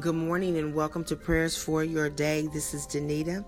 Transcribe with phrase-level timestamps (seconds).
[0.00, 2.46] Good morning and welcome to Prayers for Your Day.
[2.52, 3.44] This is Danita.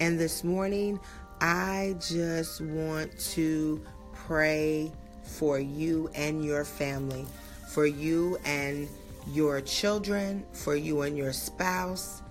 [0.00, 1.00] And this morning,
[1.40, 3.80] I just want to
[4.12, 7.24] pray for you and your family,
[7.70, 8.86] for you and
[9.28, 12.22] your children, for you and your spouse,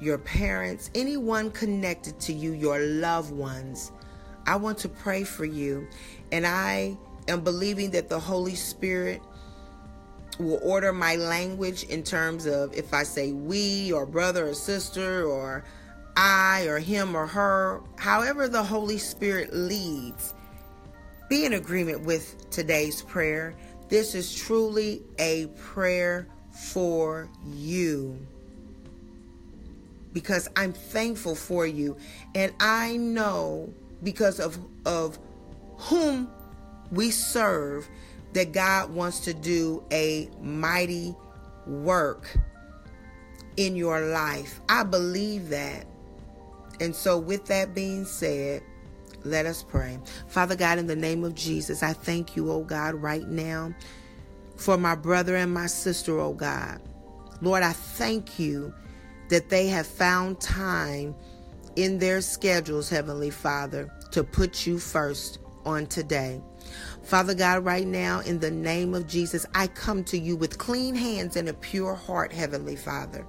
[0.00, 3.92] your parents, anyone connected to you, your loved ones.
[4.46, 5.86] I want to pray for you.
[6.32, 6.96] And I
[7.28, 9.20] am believing that the Holy Spirit
[10.38, 15.24] will order my language in terms of if I say we or brother or sister
[15.24, 15.64] or
[16.16, 20.34] I or him or her, however the Holy Spirit leads.
[21.28, 23.54] Be in agreement with today's prayer.
[23.88, 28.18] This is truly a prayer for you.
[30.12, 31.96] Because I'm thankful for you.
[32.34, 35.18] And I know because of, of
[35.76, 36.30] whom
[36.90, 37.88] we serve
[38.36, 41.14] that God wants to do a mighty
[41.66, 42.36] work
[43.56, 44.60] in your life.
[44.68, 45.86] I believe that.
[46.78, 48.62] And so, with that being said,
[49.24, 49.98] let us pray.
[50.28, 53.74] Father God, in the name of Jesus, I thank you, oh God, right now
[54.56, 56.78] for my brother and my sister, oh God.
[57.40, 58.74] Lord, I thank you
[59.30, 61.14] that they have found time
[61.76, 66.42] in their schedules, Heavenly Father, to put you first on today.
[67.06, 70.96] Father God, right now, in the name of Jesus, I come to you with clean
[70.96, 73.24] hands and a pure heart, Heavenly Father.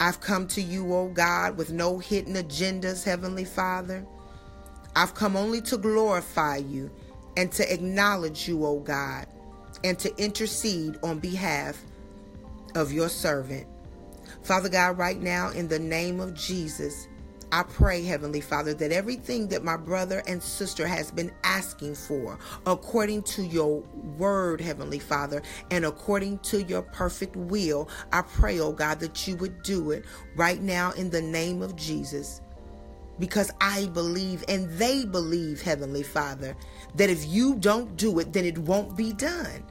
[0.00, 4.06] I've come to you, oh God, with no hidden agendas, Heavenly Father.
[4.96, 6.90] I've come only to glorify you
[7.36, 9.26] and to acknowledge you, oh God,
[9.84, 11.78] and to intercede on behalf
[12.74, 13.66] of your servant.
[14.44, 17.06] Father God, right now, in the name of Jesus,
[17.52, 22.38] I pray, Heavenly Father, that everything that my brother and sister has been asking for,
[22.64, 23.80] according to your
[24.16, 29.36] word, Heavenly Father, and according to your perfect will, I pray, oh God, that you
[29.36, 32.40] would do it right now in the name of Jesus.
[33.18, 36.56] Because I believe and they believe, Heavenly Father,
[36.94, 39.62] that if you don't do it, then it won't be done.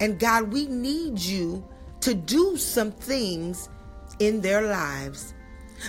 [0.00, 1.66] And God, we need you
[2.00, 3.70] to do some things
[4.18, 5.33] in their lives.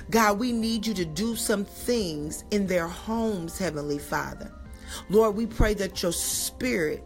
[0.10, 4.52] God, we need you to do some things in their homes, Heavenly Father.
[5.10, 7.04] Lord, we pray that your spirit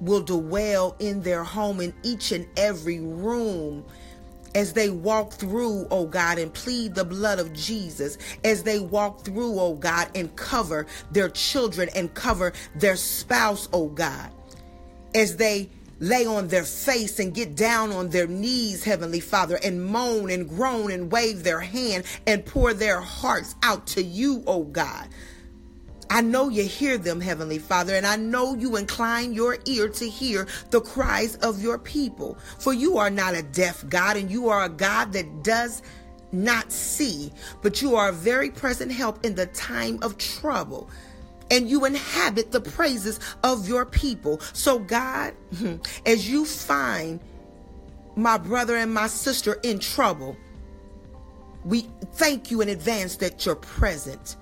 [0.00, 3.84] will dwell in their home in each and every room
[4.54, 9.24] as they walk through, oh God, and plead the blood of Jesus, as they walk
[9.24, 14.30] through, oh God, and cover their children and cover their spouse, oh God,
[15.14, 15.68] as they
[16.04, 20.48] lay on their face and get down on their knees, Heavenly Father, and moan and
[20.48, 25.08] groan and wave their hand and pour their hearts out to you, oh God.
[26.10, 30.08] I know you hear them, Heavenly Father, and I know you incline your ear to
[30.08, 32.38] hear the cries of your people.
[32.58, 35.82] For you are not a deaf God, and you are a God that does
[36.30, 37.32] not see,
[37.62, 40.90] but you are a very present help in the time of trouble
[41.50, 44.40] and you inhabit the praises of your people.
[44.52, 45.34] So, God,
[46.06, 47.20] as you find
[48.16, 50.36] my brother and my sister in trouble,
[51.64, 54.36] we thank you in advance that you're present.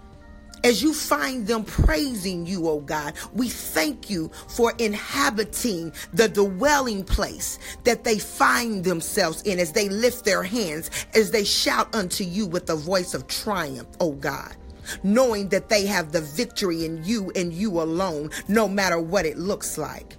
[0.65, 7.03] As you find them praising you, oh God, we thank you for inhabiting the dwelling
[7.03, 12.23] place that they find themselves in as they lift their hands, as they shout unto
[12.23, 14.55] you with the voice of triumph, oh God
[15.03, 19.39] knowing that they have the victory in you and you alone, no matter what it
[19.39, 20.17] looks like.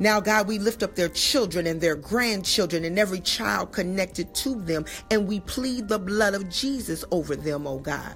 [0.00, 4.54] Now, God, we lift up their children and their grandchildren and every child connected to
[4.54, 8.14] them, and we plead the blood of Jesus over them, oh God.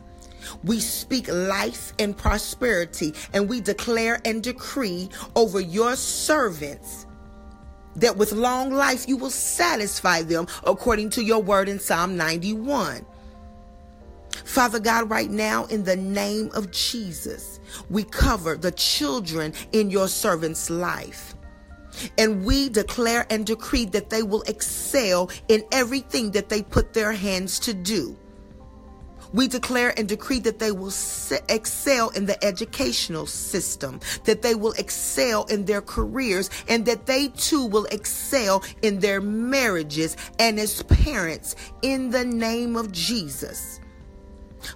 [0.64, 7.06] We speak life and prosperity, and we declare and decree over your servants
[7.96, 13.04] that with long life you will satisfy them according to your word in Psalm 91.
[14.44, 17.60] Father God, right now, in the name of Jesus,
[17.90, 21.34] we cover the children in your servant's life.
[22.16, 27.12] And we declare and decree that they will excel in everything that they put their
[27.12, 28.16] hands to do.
[29.32, 30.92] We declare and decree that they will
[31.48, 37.28] excel in the educational system, that they will excel in their careers, and that they
[37.28, 43.80] too will excel in their marriages and as parents in the name of Jesus.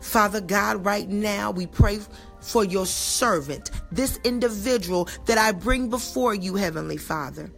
[0.01, 2.01] Father God, right now we pray
[2.41, 7.51] for your servant, this individual that I bring before you, Heavenly Father.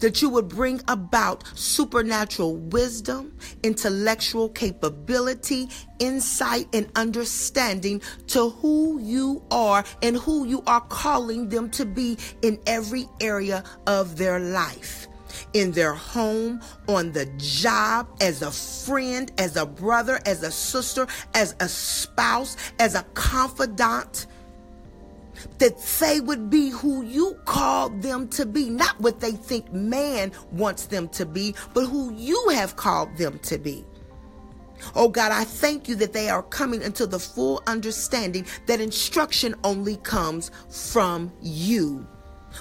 [0.00, 9.44] That you would bring about supernatural wisdom, intellectual capability, insight, and understanding to who you
[9.50, 15.05] are and who you are calling them to be in every area of their life.
[15.56, 21.06] In their home, on the job, as a friend, as a brother, as a sister,
[21.34, 24.26] as a spouse, as a confidant.
[25.58, 30.32] That they would be who you called them to be, not what they think man
[30.52, 33.84] wants them to be, but who you have called them to be.
[34.94, 39.54] Oh God, I thank you that they are coming into the full understanding that instruction
[39.64, 42.06] only comes from you,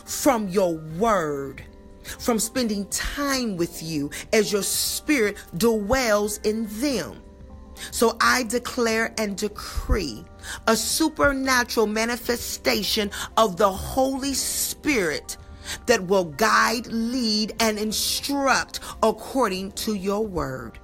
[0.05, 1.63] from your word,
[2.19, 7.21] from spending time with you as your spirit dwells in them.
[7.91, 10.23] So I declare and decree
[10.67, 15.37] a supernatural manifestation of the Holy Spirit
[15.87, 20.79] that will guide, lead, and instruct according to your word.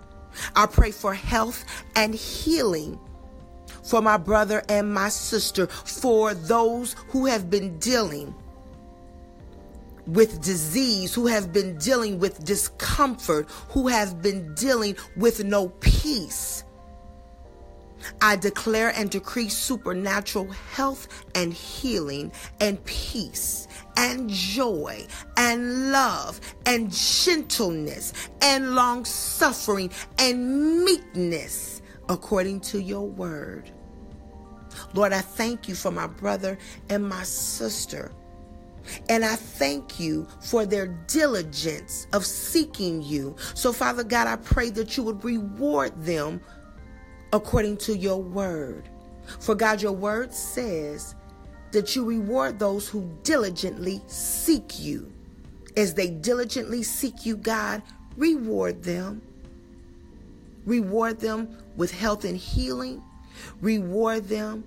[0.55, 1.65] I pray for health
[1.95, 2.99] and healing
[3.83, 8.33] for my brother and my sister, for those who have been dealing
[10.07, 16.63] with disease, who have been dealing with discomfort, who have been dealing with no peace.
[18.21, 23.67] I declare and decree supernatural health and healing and peace
[23.97, 25.05] and joy
[25.37, 33.71] and love and gentleness and long suffering and meekness according to your word.
[34.93, 36.57] Lord, I thank you for my brother
[36.89, 38.11] and my sister.
[39.09, 43.35] And I thank you for their diligence of seeking you.
[43.53, 46.41] So, Father God, I pray that you would reward them
[47.33, 48.89] according to your word.
[49.39, 51.15] For God, your word says
[51.71, 55.11] that you reward those who diligently seek you.
[55.77, 57.81] As they diligently seek you, God,
[58.17, 59.21] reward them.
[60.65, 63.01] Reward them with health and healing.
[63.61, 64.63] Reward them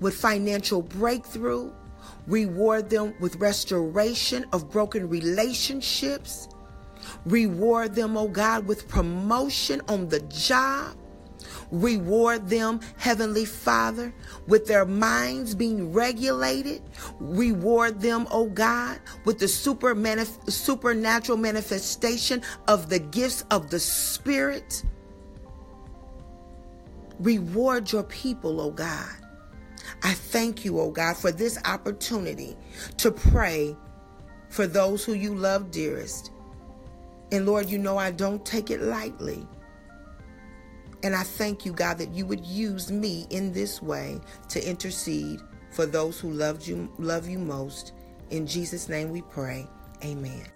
[0.00, 1.72] with financial breakthrough.
[2.26, 6.48] Reward them with restoration of broken relationships.
[7.24, 10.96] Reward them, oh God, with promotion on the job.
[11.70, 14.14] Reward them, Heavenly Father,
[14.46, 16.82] with their minds being regulated.
[17.18, 23.80] Reward them, oh God, with the super manif- supernatural manifestation of the gifts of the
[23.80, 24.84] Spirit.
[27.18, 29.16] Reward your people, oh God.
[30.06, 32.56] I thank you, oh God, for this opportunity
[32.98, 33.76] to pray
[34.50, 36.30] for those who you love dearest.
[37.32, 39.44] And Lord, you know I don't take it lightly.
[41.02, 44.20] And I thank you, God, that you would use me in this way
[44.50, 45.40] to intercede
[45.72, 47.92] for those who loved you, love you most.
[48.30, 49.66] In Jesus' name we pray.
[50.04, 50.55] Amen.